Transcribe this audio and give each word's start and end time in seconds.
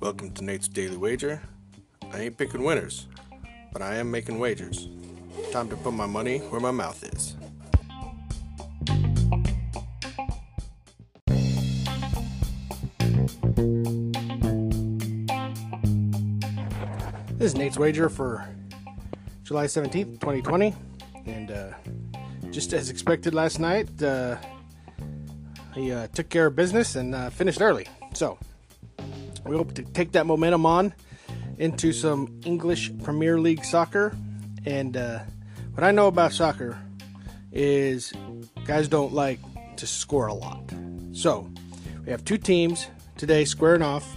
Welcome 0.00 0.32
to 0.34 0.42
Nate's 0.42 0.66
Daily 0.66 0.96
Wager. 0.96 1.40
I 2.12 2.22
ain't 2.22 2.36
picking 2.36 2.64
winners, 2.64 3.06
but 3.72 3.80
I 3.80 3.94
am 3.96 4.10
making 4.10 4.40
wagers. 4.40 4.88
Time 5.52 5.68
to 5.68 5.76
put 5.76 5.92
my 5.92 6.06
money 6.06 6.38
where 6.38 6.60
my 6.60 6.72
mouth 6.72 7.04
is. 7.04 7.36
This 17.38 17.52
is 17.52 17.54
Nate's 17.54 17.78
wager 17.78 18.08
for 18.08 18.44
July 19.44 19.66
17th, 19.66 20.18
2020. 20.18 20.74
And 21.26 21.52
uh, 21.52 21.74
just 22.50 22.72
as 22.72 22.90
expected 22.90 23.34
last 23.34 23.60
night, 23.60 24.02
uh, 24.02 24.36
he 25.78 25.92
uh, 25.92 26.08
took 26.08 26.28
care 26.28 26.46
of 26.46 26.56
business 26.56 26.96
and 26.96 27.14
uh, 27.14 27.30
finished 27.30 27.60
early. 27.60 27.86
So 28.14 28.38
we 29.46 29.56
hope 29.56 29.74
to 29.74 29.82
take 29.82 30.12
that 30.12 30.26
momentum 30.26 30.66
on 30.66 30.92
into 31.58 31.92
some 31.92 32.40
English 32.44 32.90
Premier 33.02 33.38
League 33.38 33.64
soccer. 33.64 34.16
And 34.66 34.96
uh, 34.96 35.20
what 35.74 35.84
I 35.84 35.90
know 35.90 36.08
about 36.08 36.32
soccer 36.32 36.78
is 37.52 38.12
guys 38.64 38.88
don't 38.88 39.12
like 39.12 39.38
to 39.76 39.86
score 39.86 40.26
a 40.26 40.34
lot. 40.34 40.72
So 41.12 41.50
we 42.04 42.10
have 42.10 42.24
two 42.24 42.38
teams 42.38 42.88
today 43.16 43.44
squaring 43.44 43.82
off 43.82 44.16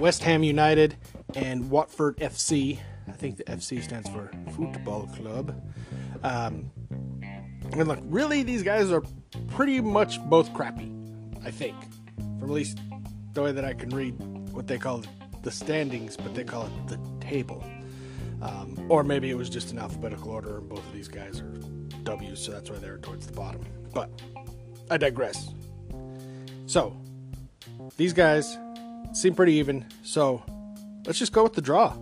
West 0.00 0.22
Ham 0.24 0.42
United 0.42 0.96
and 1.34 1.70
Watford 1.70 2.16
FC. 2.18 2.78
I 3.06 3.12
think 3.12 3.36
the 3.36 3.44
FC 3.44 3.82
stands 3.82 4.08
for 4.08 4.30
Football 4.54 5.06
Club. 5.16 5.60
Um, 6.22 6.70
and 7.72 7.88
look, 7.88 8.00
really, 8.02 8.42
these 8.42 8.62
guys 8.62 8.90
are 8.90 9.02
pretty 9.48 9.80
much 9.80 10.20
both 10.24 10.52
crappy, 10.54 10.92
I 11.44 11.50
think. 11.50 11.76
From 12.16 12.44
at 12.44 12.50
least 12.50 12.78
the 13.32 13.42
way 13.42 13.52
that 13.52 13.64
I 13.64 13.74
can 13.74 13.90
read 13.90 14.12
what 14.52 14.66
they 14.66 14.78
call 14.78 15.02
the 15.42 15.50
standings, 15.50 16.16
but 16.16 16.34
they 16.34 16.44
call 16.44 16.66
it 16.66 16.88
the 16.88 16.98
table. 17.20 17.64
Um, 18.40 18.86
or 18.88 19.02
maybe 19.02 19.30
it 19.30 19.36
was 19.36 19.50
just 19.50 19.72
in 19.72 19.78
alphabetical 19.78 20.30
order, 20.30 20.58
and 20.58 20.68
both 20.68 20.86
of 20.86 20.92
these 20.92 21.08
guys 21.08 21.40
are 21.40 21.58
W's, 22.04 22.38
so 22.38 22.52
that's 22.52 22.70
why 22.70 22.76
they're 22.76 22.98
towards 22.98 23.26
the 23.26 23.32
bottom. 23.32 23.64
But 23.92 24.10
I 24.90 24.96
digress. 24.96 25.48
So, 26.66 26.96
these 27.96 28.12
guys 28.12 28.58
seem 29.12 29.34
pretty 29.34 29.54
even, 29.54 29.86
so 30.02 30.42
let's 31.06 31.18
just 31.18 31.32
go 31.32 31.42
with 31.42 31.54
the 31.54 31.62
draw. 31.62 31.96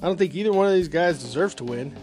I 0.00 0.06
don't 0.06 0.16
think 0.16 0.34
either 0.34 0.52
one 0.52 0.66
of 0.66 0.74
these 0.74 0.88
guys 0.88 1.20
deserves 1.20 1.54
to 1.56 1.64
win. 1.64 1.96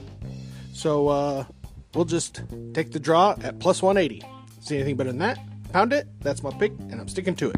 So 0.74 1.08
uh, 1.08 1.46
we'll 1.94 2.06
just 2.06 2.42
take 2.74 2.92
the 2.92 3.00
draw 3.00 3.36
at 3.42 3.60
plus 3.60 3.82
180. 3.82 4.28
See 4.66 4.78
anything 4.78 4.96
better 4.96 5.12
than 5.12 5.20
that? 5.20 5.38
Pound 5.72 5.94
it. 5.94 6.08
That's 6.22 6.42
my 6.42 6.50
pick, 6.50 6.72
and 6.90 7.00
I'm 7.00 7.08
sticking 7.08 7.36
to 7.36 7.52
it. 7.52 7.58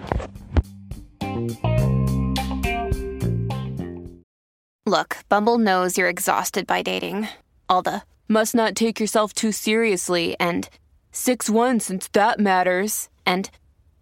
Look, 4.86 5.18
Bumble 5.30 5.58
knows 5.58 5.98
you're 5.98 6.10
exhausted 6.10 6.68
by 6.68 6.82
dating. 6.82 7.30
All 7.70 7.82
the 7.82 8.02
must 8.28 8.54
not 8.54 8.76
take 8.76 9.00
yourself 9.00 9.32
too 9.32 9.54
seriously 9.54 10.36
and 10.38 10.70
6 11.14 11.50
1 11.50 11.80
since 11.80 12.10
that 12.10 12.42
matters. 12.42 13.08
And 13.26 13.50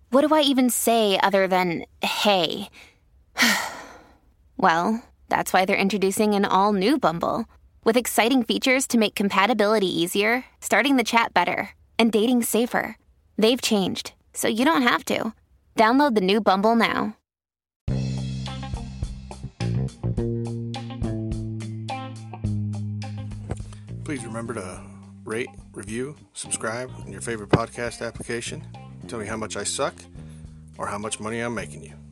what 0.10 0.28
do 0.28 0.34
I 0.34 0.42
even 0.42 0.72
say 0.72 1.20
other 1.22 1.48
than 1.48 1.86
hey? 2.02 2.70
Well, 4.58 5.04
that's 5.28 5.52
why 5.52 5.66
they're 5.66 5.76
introducing 5.76 6.34
an 6.34 6.46
all 6.46 6.72
new 6.72 6.98
Bumble 6.98 7.46
with 7.84 7.98
exciting 7.98 8.42
features 8.42 8.88
to 8.88 8.98
make 8.98 9.14
compatibility 9.14 9.86
easier, 9.86 10.46
starting 10.62 10.96
the 10.96 11.04
chat 11.04 11.34
better, 11.34 11.72
and 11.98 12.12
dating 12.12 12.44
safer. 12.44 12.98
They've 13.38 13.62
changed, 13.62 14.14
so 14.34 14.48
you 14.48 14.64
don't 14.66 14.84
have 14.84 15.04
to. 15.06 15.34
Download 15.76 16.14
the 16.16 16.22
new 16.22 16.40
Bumble 16.42 16.76
now. 16.76 17.18
Please 24.06 24.24
remember 24.24 24.54
to 24.54 24.84
rate, 25.24 25.50
review, 25.74 26.16
subscribe 26.34 26.92
in 27.06 27.12
your 27.12 27.22
favorite 27.22 27.50
podcast 27.50 28.06
application. 28.06 28.64
Tell 29.08 29.20
me 29.20 29.26
how 29.26 29.38
much 29.38 29.58
I 29.58 29.64
suck 29.64 29.96
or 30.78 30.86
how 30.86 31.00
much 31.00 31.20
money 31.20 31.40
I'm 31.40 31.56
making 31.56 31.84
you. 31.84 32.05